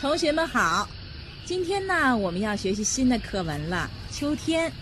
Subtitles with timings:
[0.00, 0.88] 同学们好，
[1.44, 3.90] 今天呢，我们要学习新的课文了。
[4.12, 4.72] 秋天，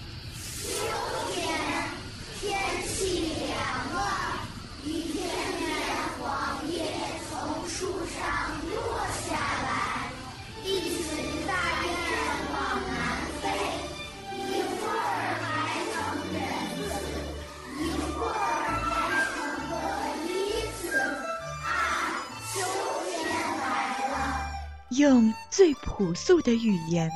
[24.96, 27.10] 用最朴素的语言，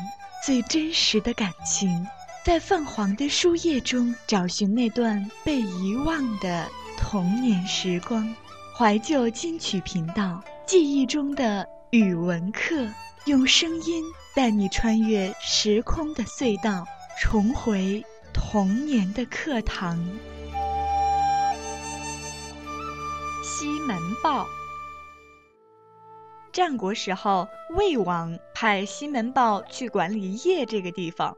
[0.45, 2.07] 最真实的感情，
[2.45, 8.35] 在泛黄的书页中找寻那段被遗忘的童年时光。
[8.77, 12.87] 怀旧金曲频道，记忆中的语文课，
[13.25, 16.87] 用声音带你穿越时空的隧道，
[17.21, 19.99] 重回童年的课堂。
[23.43, 24.47] 西门豹。
[26.61, 31.35] 战国时候，魏王派西门豹去管理邺这个地方。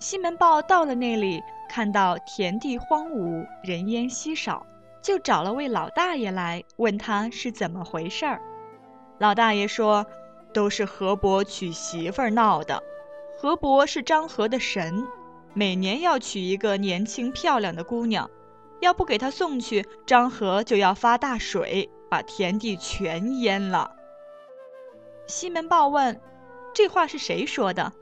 [0.00, 4.66] 西门豹到了那里，看到田地荒芜，人烟稀少，
[5.02, 8.40] 就找了位老大爷来，问他是怎么回事儿。
[9.18, 10.06] 老大爷说
[10.54, 12.82] ：“都是河伯娶媳妇儿闹的。
[13.38, 15.06] 河伯是张合的神，
[15.52, 18.30] 每年要娶一个年轻漂亮的姑娘，
[18.80, 23.96] 要不给他送去，张合就要发大水，把田地全淹了。”
[25.26, 26.20] 西门豹问
[26.74, 27.92] ：“这话是谁说的？”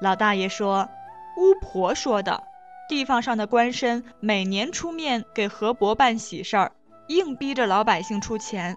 [0.00, 0.88] 老大爷说
[1.36, 2.42] ：“巫婆说的。
[2.88, 6.72] 地方上的官绅每年出面给河伯办喜事儿，
[7.08, 8.76] 硬逼着老百姓出钱。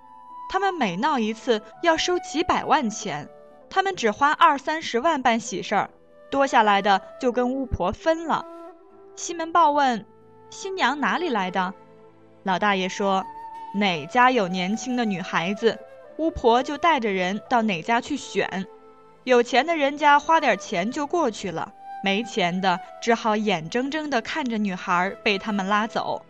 [0.52, 3.30] 他们每闹一次要收几百万钱，
[3.70, 5.90] 他们只花二三十万办喜事儿，
[6.32, 8.44] 多下来的就跟巫婆分了。”
[9.16, 10.06] 西门豹问
[10.50, 11.74] ：“新娘哪里来的？”
[12.42, 13.24] 老大爷说
[13.76, 15.78] ：“哪家有年轻的女孩子？”
[16.20, 18.68] 巫婆就带着人到哪家去选，
[19.24, 21.72] 有钱的人家花点钱就过去了，
[22.04, 26.26] 没钱的只好眼睁睁地看着女孩被他们拉走。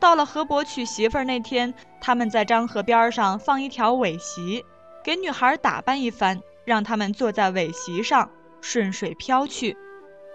[0.00, 4.64] 到了河伯娶媳妇儿那天，他们在漳河边上放一条苇席，
[5.02, 8.30] 给女孩打扮一番，让他们坐在苇席上
[8.62, 9.76] 顺水漂去。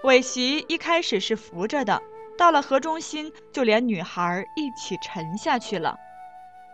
[0.04, 2.00] 苇席一开始是浮着的，
[2.38, 5.98] 到了河中心，就连女孩一起沉下去了。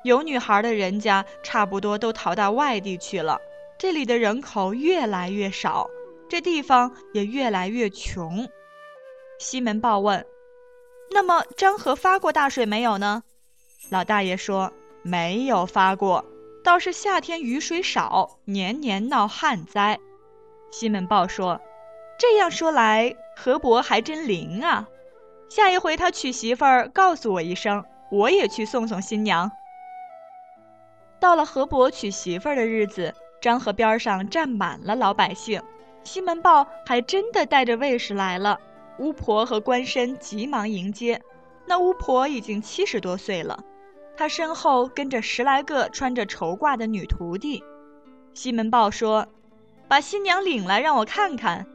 [0.06, 3.42] 有女孩的人家，差不多都逃到外地去了。
[3.80, 5.90] 这里的人口越来越少，
[6.30, 8.48] 这地方也越来越穷。
[9.40, 10.24] 西门豹问
[11.10, 13.24] ：“那么漳河发过大水没有呢？”
[13.90, 14.72] 老大爷说
[15.02, 16.24] ：“没有发过，
[16.64, 20.00] 倒是夏天雨水少，年年闹旱灾。”
[20.70, 21.60] 西门豹说
[22.20, 24.88] ：“这样说来，河伯还真灵啊！
[25.50, 29.52] 下一回他娶媳妇儿，告诉我一声，我也去送送新娘。”
[31.26, 35.60] 到了河伯娶媳妇儿的日子，漳河边上站满了老百姓。
[36.04, 38.60] 西门豹还真的带着卫士来了，
[39.00, 41.20] 巫婆和官绅急忙迎接。
[41.66, 43.64] 那巫婆已经七十多岁了，
[44.16, 47.64] 她身后跟着十来个穿着绸褂的女徒弟。
[48.36, 49.28] 西门豹说
[49.90, 51.66] ：“把新娘领来，让我看看。”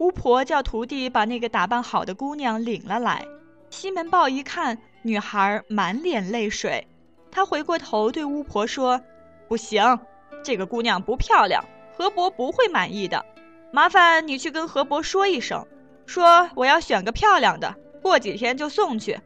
[0.00, 3.26] 巫婆叫徒弟把那个打扮好的姑娘领了来。
[3.68, 6.86] 西门豹一看，女孩满脸泪水。
[7.32, 9.00] 他回过头对巫婆说
[9.48, 10.00] ：“不行，
[10.42, 11.64] 这个姑娘不漂亮，
[11.96, 13.24] 河伯不会满意的。
[13.70, 15.66] 麻烦你去跟河伯说一声，
[16.06, 19.20] 说我要选个漂亮的，过几天就送去。”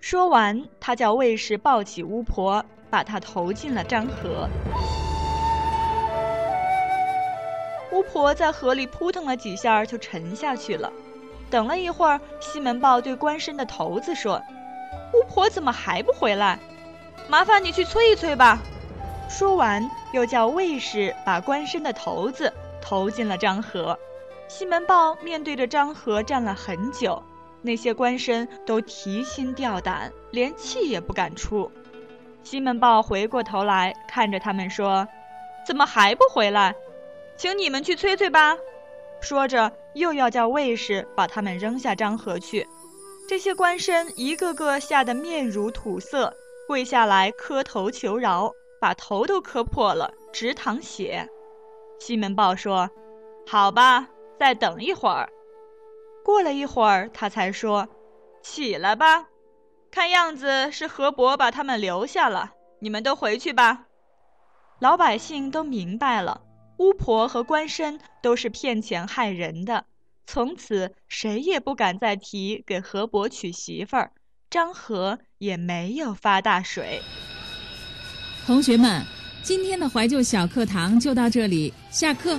[0.00, 4.48] 说完，他叫卫士抱起巫婆，把她投进了漳河。
[7.90, 10.92] 巫婆在河里扑腾了几下，就沉下去了。
[11.50, 14.40] 等了一会儿，西门豹对官绅的头子说
[15.12, 16.58] ：“巫婆怎么还不回来？”
[17.28, 18.58] 麻烦你去催一催吧。
[19.28, 23.98] 说完，又叫卫士把官绅的头子投进了漳河。
[24.48, 27.22] 西门豹面对着漳河站了很久，
[27.60, 31.70] 那些官绅都提心吊胆，连气也不敢出。
[32.42, 35.06] 西门豹回过头来看着他们说
[35.66, 36.74] ：“怎么还不回来？
[37.36, 38.56] 请你们去催催吧。”
[39.20, 42.66] 说着，又要叫卫士把他们扔下漳河去。
[43.28, 46.34] 这些官绅一个个吓得面如土色。
[46.68, 51.26] 跪下来磕头求饶，把头都磕破了，直淌血。
[51.98, 52.90] 西门豹说
[53.48, 55.30] ：“好吧，再等一会儿。”
[56.22, 57.88] 过了一会儿，他才说
[58.44, 59.28] ：“起来吧，
[59.90, 62.52] 看样子是河伯把他们留下了。
[62.80, 63.86] 你们都回去吧。”
[64.78, 66.42] 老百姓都明白了，
[66.78, 69.86] 巫婆和官绅都是骗钱害人的，
[70.26, 74.12] 从此谁也不敢再提给河伯娶媳妇儿。
[74.50, 77.02] 漳河也没有发大水。
[78.46, 79.04] 同学们，
[79.42, 82.38] 今天的怀旧小课堂就到这里，下课。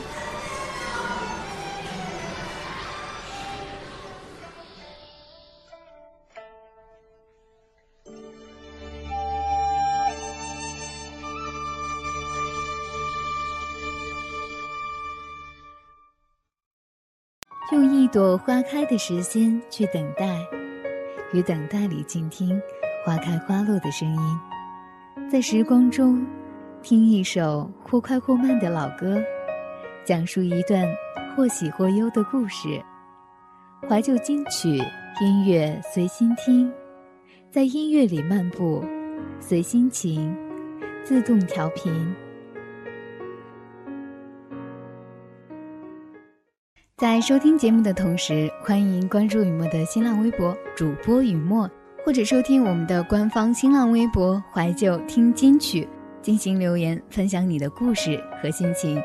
[17.72, 20.44] 用一朵花开的时间去等待，
[21.34, 22.60] 与等待里静听
[23.06, 24.40] 花开花落的声音，
[25.30, 26.26] 在时光中
[26.82, 29.22] 听一首或快或慢的老歌，
[30.04, 30.86] 讲述一段
[31.36, 32.82] 或喜或忧的故事。
[33.88, 34.84] 怀旧金曲
[35.22, 36.72] 音乐随心听，
[37.52, 38.84] 在音乐里漫步，
[39.40, 40.36] 随心情，
[41.04, 41.94] 自动调频。
[47.00, 51.66] 在收听节目的同时，欢迎关注雨墨的新浪微博主播雨墨，
[52.04, 55.88] 或者收听我们的官方新浪微博“怀旧听金曲”，
[56.22, 59.02] 进行留言分享你的故事和心情。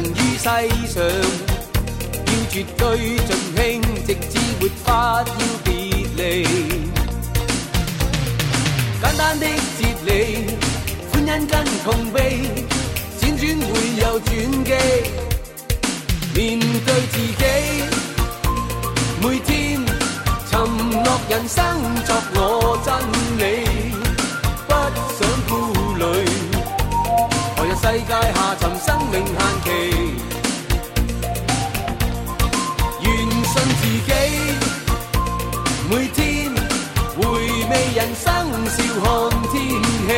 [0.00, 1.02] 人于世上
[2.26, 2.80] 要绝对
[3.26, 3.60] 尽兴，
[4.06, 5.32] 直至没法要
[5.62, 5.72] 别
[6.16, 6.18] 离。
[9.02, 10.08] 简单的哲理，
[11.12, 11.52] 欢欣跟
[11.84, 12.16] 痛悲，
[13.20, 13.70] 辗转会
[14.00, 14.28] 有转
[14.64, 14.72] 机。
[16.34, 17.44] 面对自己，
[19.20, 19.48] 每天
[20.50, 20.52] 沉
[21.04, 21.58] 落人生
[22.06, 22.38] 作我
[22.84, 22.88] 真
[23.38, 23.42] 理，
[28.10, 29.68] 界下沉生命限期，
[33.02, 34.10] 愿信自己，
[35.88, 36.18] 每天
[37.16, 37.20] 回
[37.70, 37.72] 味。
[37.94, 38.26] 人生
[38.66, 39.06] 笑看
[39.52, 39.54] 天
[40.08, 40.10] 气，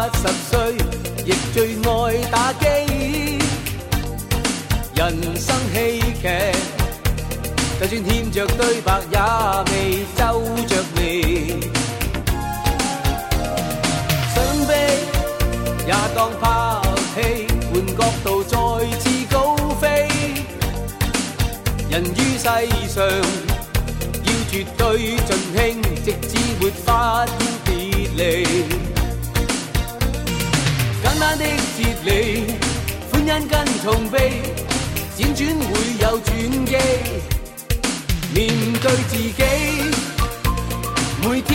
[0.00, 0.74] 八十岁，
[1.26, 1.90] 亦最爱
[2.30, 2.64] 打机，
[4.94, 6.26] 人生戏剧。
[7.78, 9.18] 就算欠着对白，也
[9.70, 11.60] 未皱着眉。
[14.34, 14.70] 想飞
[15.86, 16.80] 也当拍
[17.14, 18.56] 戏，换角度再
[19.00, 20.08] 次高飞。
[21.90, 22.42] 人于世
[22.88, 23.04] 上
[24.24, 27.32] 要绝对尽兴，直至没法要
[27.66, 28.89] 别离。
[31.02, 32.08] 简单的哲理，
[33.10, 33.52] 欢欣跟
[33.82, 34.42] 痛悲，
[35.16, 36.28] 辗转会有转
[36.66, 36.74] 机。
[38.34, 38.38] 面
[38.80, 39.42] 对自己，
[41.22, 41.50] 每天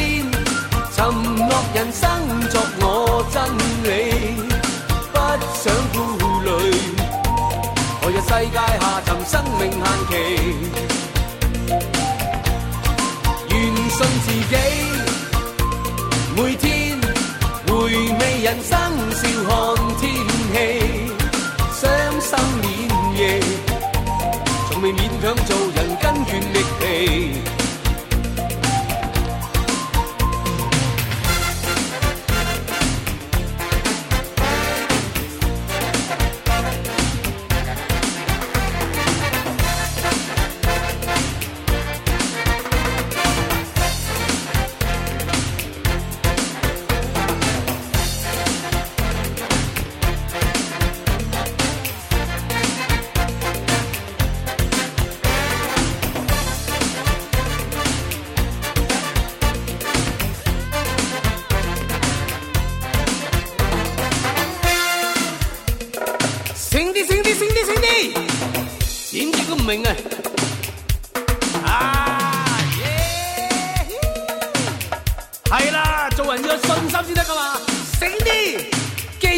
[0.96, 2.02] 沉落人生
[2.50, 2.84] 作我
[3.32, 3.36] 真
[3.84, 3.88] 理，
[5.14, 5.16] 不
[5.62, 5.96] 想顾
[6.44, 6.50] 虑，
[8.02, 10.14] 何日世界下沉生命限期，
[13.50, 13.54] 愿
[13.90, 14.54] 信自己，
[16.36, 16.64] 每天
[17.86, 18.76] 回味人生
[19.12, 19.54] 笑看
[20.00, 20.12] 天
[20.52, 20.58] 气，
[21.72, 21.84] 伤
[22.20, 22.66] 心连
[23.16, 23.40] 夜，
[24.68, 25.56] 从未勉强做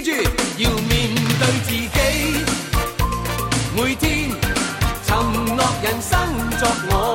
[0.01, 0.11] 住，
[0.57, 1.89] 要面对自己，
[3.75, 4.29] 每天
[5.05, 6.17] 沉默人生
[6.59, 7.06] 作我。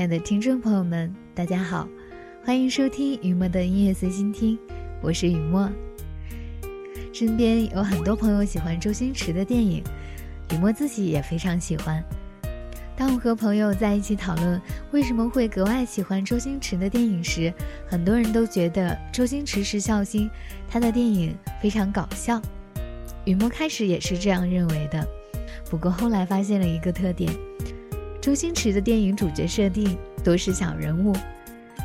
[0.00, 1.86] 亲爱的听众朋友们，大家好，
[2.42, 4.58] 欢迎收听雨墨的音乐随心听，
[5.02, 5.70] 我是雨墨。
[7.12, 9.84] 身边有很多朋友喜欢周星驰的电影，
[10.52, 12.02] 雨墨自己也非常喜欢。
[12.96, 14.58] 当我和朋友在一起讨论
[14.90, 17.52] 为什么会格外喜欢周星驰的电影时，
[17.86, 20.30] 很多人都觉得周星驰是笑星，
[20.66, 22.40] 他的电影非常搞笑。
[23.26, 25.06] 雨墨开始也是这样认为的，
[25.68, 27.30] 不过后来发现了一个特点。
[28.20, 31.16] 周星驰的电影主角设定都是小人物，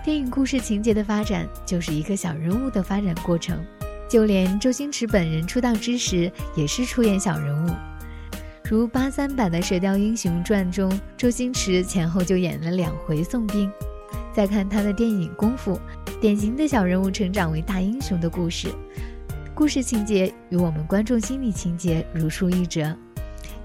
[0.03, 3.63] 电影故事情节的发展就是一个小人物的发展过程。
[4.09, 7.71] 就连周星驰本人出道之时也是出演小人物，
[8.69, 13.71] 如八三版的《射雕英雄传》中，周星驰前后就演了两回宋兵。
[14.33, 15.79] 再看他的电影《功夫》，
[16.19, 18.67] 典型的小人物成长为大英雄的故事，
[19.55, 22.95] 故事情节与我们观众心理情节如出一辙。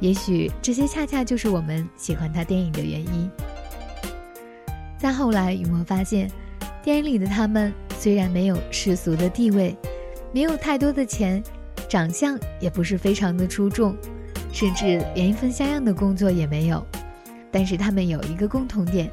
[0.00, 3.30] 也许这些恰恰就是我们喜欢他电影的原因。
[4.98, 6.30] 再后来，雨墨发现，
[6.82, 9.76] 电影里的他们虽然没有世俗的地位，
[10.32, 11.42] 没有太多的钱，
[11.88, 13.96] 长相也不是非常的出众，
[14.52, 16.84] 甚至连一份像样的工作也没有，
[17.50, 19.10] 但是他们有一个共同点，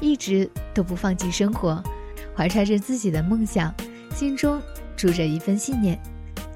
[0.00, 1.82] 一直都不放弃生活，
[2.34, 3.74] 怀揣着自己的梦想，
[4.14, 4.60] 心中
[4.96, 5.98] 住着一份信念。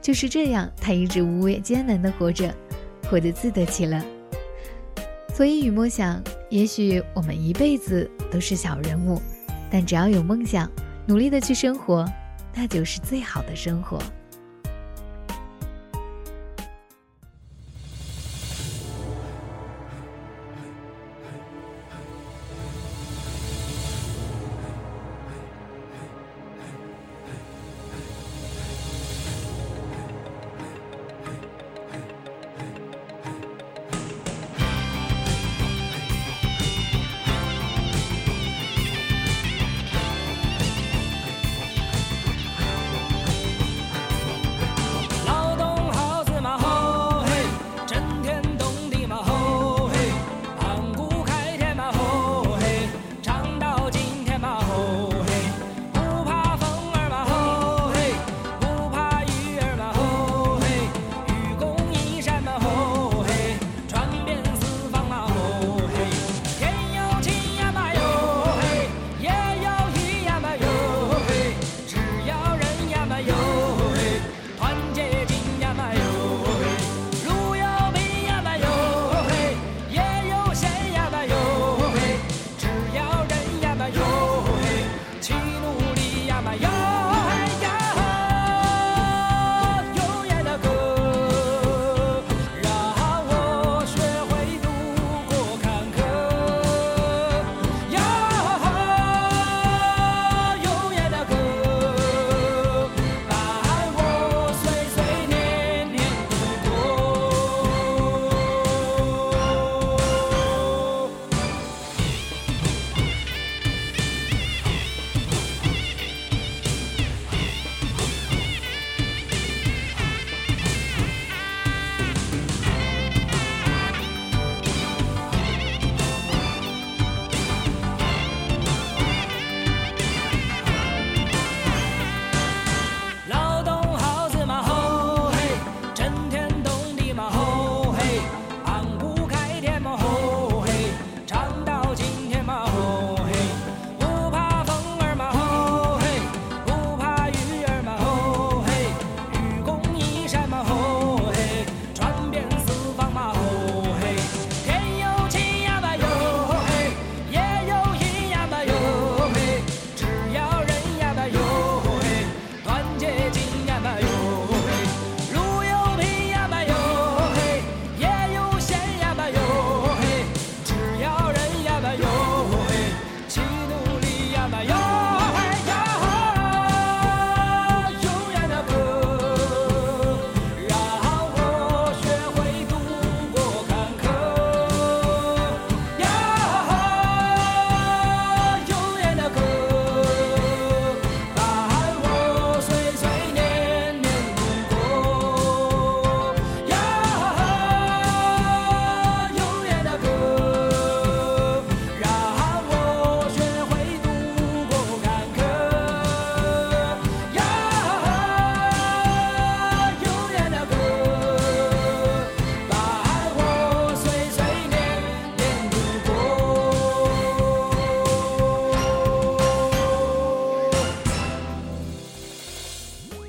[0.03, 2.55] 就是这样，他一直无畏艰难的活着。
[3.11, 4.03] 活得自得其乐，
[5.35, 9.21] 所以雨墨想，也许我们一辈子都是小人物，
[9.71, 10.71] 但只要有梦想，
[11.07, 12.05] 努力的去生活，
[12.55, 13.99] 那就是最好的生活。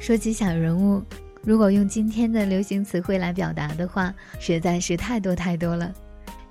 [0.06, 1.02] 说起小人物，
[1.42, 5.92] 如果用今天的流行词汇来表达的话，实在是太多太多了。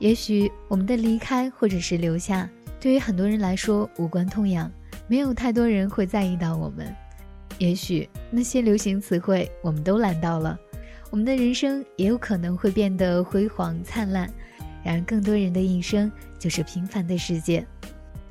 [0.00, 4.68] 也许我们的离开或者是留下，对于很多人来说无关痛痒，
[5.06, 6.92] 没有太多人会在意到我们。
[7.58, 10.58] 也许那些流行词汇我们都懒到了，
[11.10, 14.28] 我们的人生也有可能会变得辉煌灿烂。
[14.82, 17.64] 然而，更多人的一生就是平凡的世界。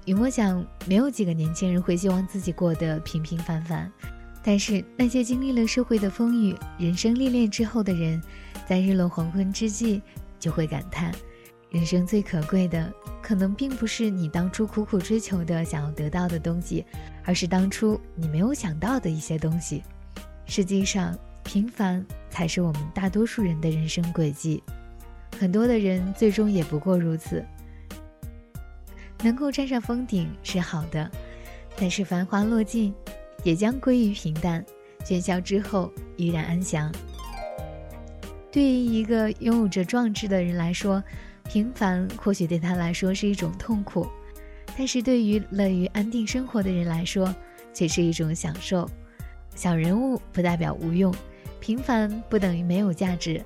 [0.03, 3.89] 雨墨想，没有几个年轻人会希望自己过得平平凡凡。
[4.43, 8.21] 但是，那些经历了社会的风雨、人生历练之后的人，
[8.67, 10.01] 在日落黄昏之际，
[10.37, 11.13] 就会感叹：
[11.69, 16.85] 人生最可贵的，可能并不是你当初苦苦追求的、想要得到的东西，
[17.23, 19.81] 而是当初你没有想到的一些东西。
[20.45, 24.61] 实际上，平凡才是我们大多数人的人生轨迹。
[25.39, 27.43] 很多的人最终也不过如此。
[29.23, 31.09] 能够站上峰顶是好的，
[31.77, 32.93] 但是繁华落尽，
[33.43, 34.63] 也将归于平淡。
[35.03, 36.91] 喧嚣之后，依然安详。
[38.51, 41.03] 对于一个拥有着壮志的人来说，
[41.49, 44.07] 平凡或许对他来说是一种痛苦；
[44.77, 47.35] 但是对于乐于安定生活的人来说，
[47.73, 48.89] 却是一种享受。
[49.55, 51.13] 小人物不代表无用，
[51.59, 53.43] 平凡不等于没有价值。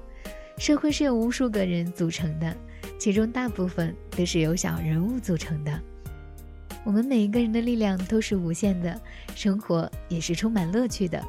[0.57, 2.55] 社会是由无数个人组成的，
[2.99, 5.81] 其中大部分都是由小人物组成的。
[6.87, 8.97] 我们每一个人的力量都是无限的，
[9.35, 11.21] 生活也是充满乐趣的。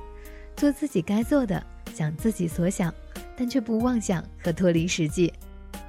[0.55, 1.61] 做自己该做的，
[1.93, 2.95] 想自己所想，
[3.37, 5.33] 但却不妄想和脱离实际，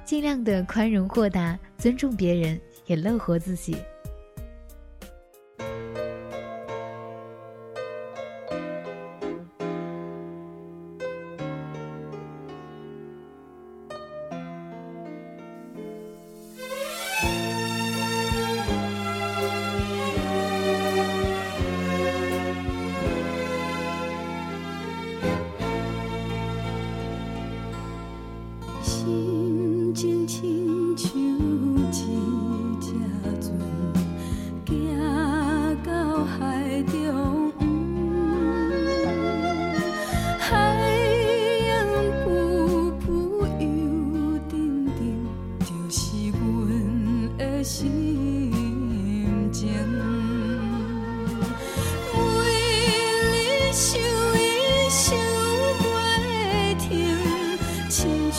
[0.04, 3.76] 尽量的宽容豁达，尊重别人，也乐活自己。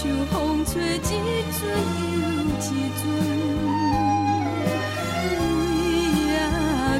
[0.01, 1.61] 秋风吹一阵
[2.11, 2.25] 又
[2.57, 2.59] 一
[2.97, 3.03] 阵，
[5.59, 5.61] 为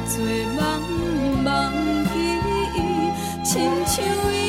[0.06, 0.14] 许
[0.54, 1.46] 多梦，梦
[2.04, 2.14] 记
[2.76, 2.78] 忆，
[3.42, 3.50] 亲
[3.86, 4.41] 像。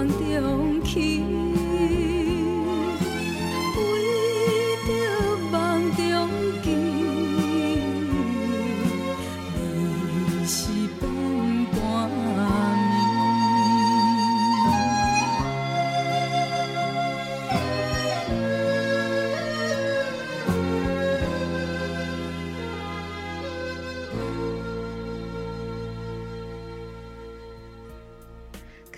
[0.00, 1.20] 梦中去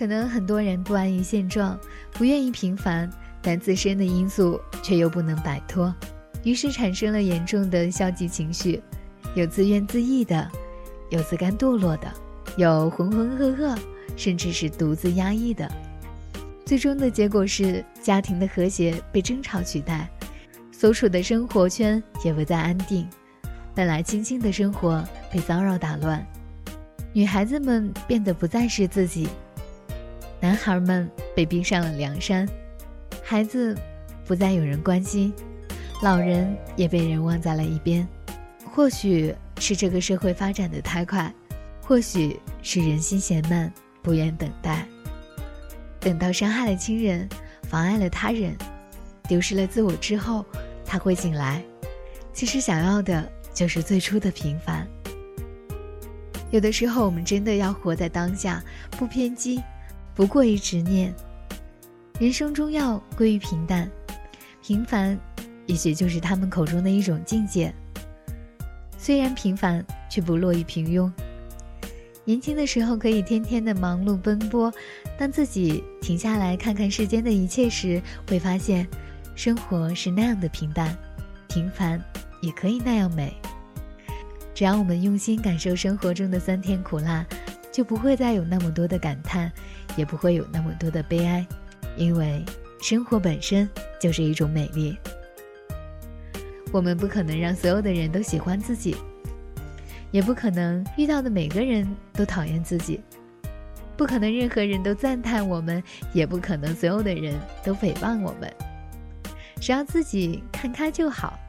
[0.03, 1.79] 可能很多人不安于现状，
[2.11, 3.09] 不愿意平凡，
[3.41, 5.95] 但自身的因素却又不能摆脱，
[6.43, 8.83] 于是产生了严重的消极情绪，
[9.33, 10.51] 有自怨自艾的，
[11.09, 12.13] 有自甘堕落的，
[12.57, 13.79] 有浑浑噩噩，
[14.17, 15.71] 甚至是独自压抑的。
[16.65, 20.09] 最终的结果是，家庭的和谐被争吵取代，
[20.69, 23.07] 所处的生活圈也不再安定，
[23.73, 26.27] 本来清静的生活被骚扰打乱，
[27.13, 29.29] 女孩子们变得不再是自己。
[30.53, 32.47] 男孩们被逼上了梁山，
[33.23, 33.75] 孩子
[34.23, 35.33] 不再有人关心，
[36.03, 38.07] 老人也被人忘在了一边。
[38.71, 41.33] 或许是这个社会发展的太快，
[41.81, 44.85] 或许是人心闲慢，不愿等待。
[45.99, 47.27] 等到伤害了亲人，
[47.63, 48.55] 妨碍了他人，
[49.27, 50.45] 丢失了自我之后，
[50.85, 51.63] 他会醒来。
[52.31, 54.87] 其实想要的就是最初的平凡。
[56.51, 59.59] 有的时候，我们真的要活在当下，不偏激。
[60.15, 61.13] 不过于执念，
[62.19, 63.89] 人生中要归于平淡，
[64.61, 65.17] 平凡，
[65.65, 67.73] 也许就是他们口中的一种境界。
[68.97, 71.11] 虽然平凡，却不落于平庸。
[72.25, 74.71] 年轻的时候可以天天的忙碌奔波，
[75.17, 78.87] 当自己停下来看看世间的一切时，会发现，
[79.35, 80.95] 生活是那样的平淡，
[81.49, 82.01] 平凡
[82.39, 83.33] 也可以那样美。
[84.53, 87.25] 只要我们用心感受生活中的酸甜苦辣。
[87.73, 89.51] 就不会再有那么多的感叹，
[89.97, 91.45] 也不会有那么多的悲哀，
[91.97, 92.45] 因为
[92.79, 93.67] 生活本身
[93.99, 94.95] 就是一种美丽。
[96.71, 98.95] 我们不可能让所有的人都喜欢自己，
[100.11, 103.01] 也不可能遇到的每个人都讨厌自己，
[103.97, 105.81] 不可能任何人都赞叹我们，
[106.13, 108.53] 也不可能所有的人都诽谤我们。
[109.59, 111.39] 只要自己看开就好，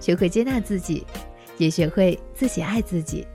[0.00, 1.06] 学会接纳自己，
[1.58, 3.26] 也学会自己爱自己。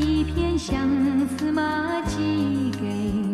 [0.00, 0.88] 一片相
[1.28, 3.33] 思麻寄给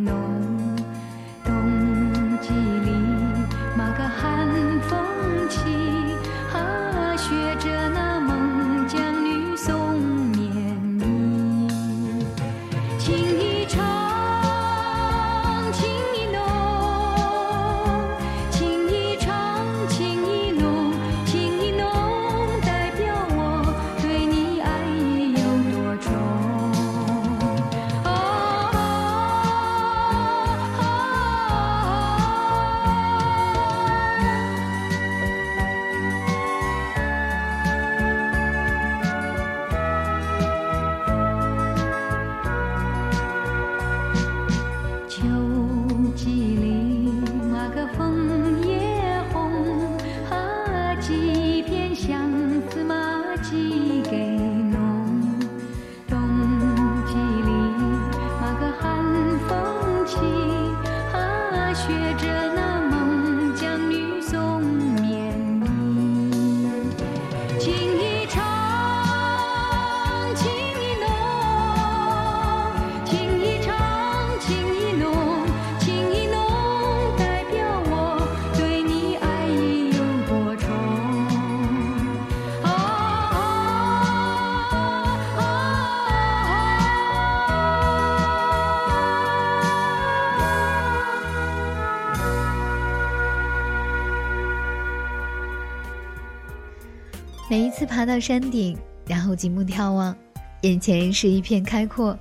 [97.90, 100.16] 爬到山顶，然后极目眺望，
[100.62, 102.16] 眼前是一片开阔，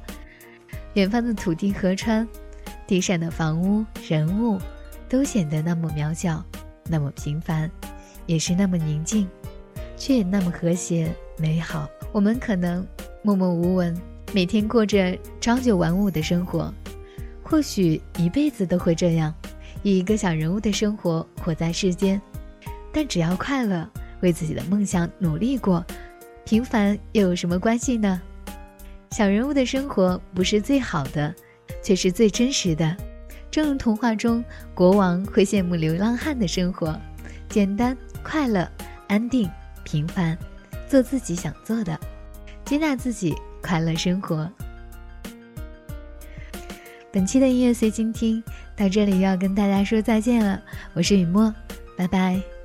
[0.95, 2.27] 远方的土地、河川，
[2.87, 4.59] 地上的房屋、人物，
[5.07, 6.43] 都显得那么渺小，
[6.89, 7.69] 那么平凡，
[8.25, 9.29] 也是那么宁静，
[9.95, 11.87] 却也那么和谐美好。
[12.11, 12.83] 我们可能
[13.21, 13.95] 默默无闻，
[14.33, 16.73] 每天过着朝九晚五的生活，
[17.43, 19.31] 或许一辈子都会这样，
[19.83, 22.19] 以一个小人物的生活活在世间。
[22.91, 23.87] 但只要快乐，
[24.21, 25.85] 为自己的梦想努力过，
[26.45, 28.21] 平凡又有什么关系呢？
[29.11, 31.33] 小人物的生活不是最好的，
[31.83, 32.95] 却是最真实的。
[33.49, 34.43] 正如童话中
[34.75, 36.99] 国王会羡慕流浪汉的生活，
[37.49, 38.69] 简单、快乐、
[39.07, 39.49] 安定、
[39.83, 40.37] 平凡。
[40.87, 41.99] 做自己想做的，
[42.65, 44.49] 接纳自己，快乐生活。
[47.11, 48.43] 本期的音乐随心听
[48.75, 50.59] 到这里要跟大家说再见了，
[50.93, 51.53] 我是雨墨，
[51.95, 52.58] 拜拜。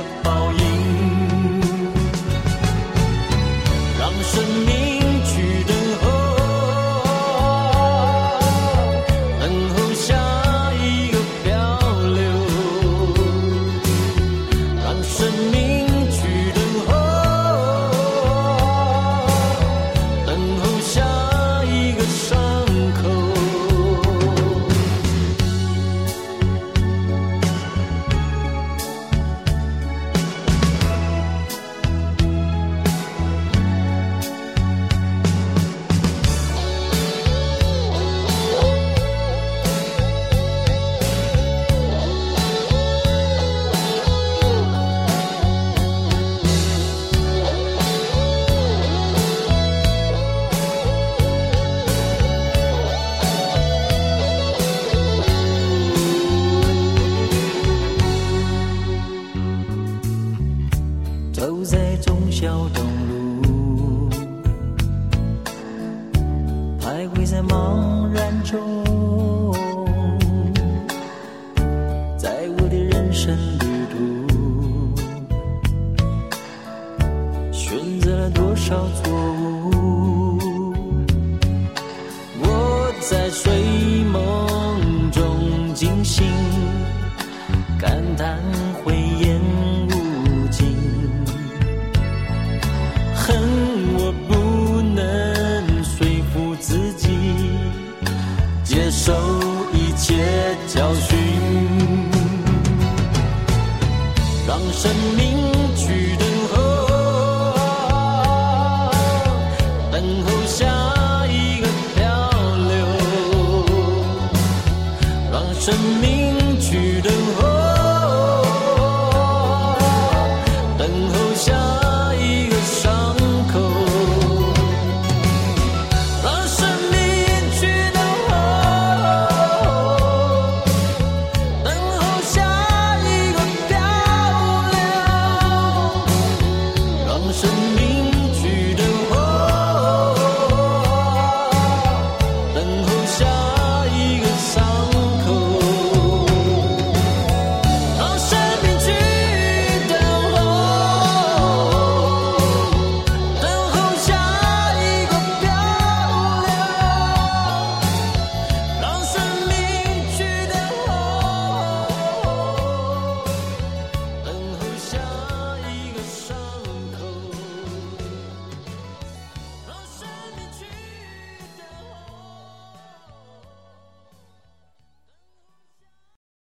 [0.00, 0.39] 切报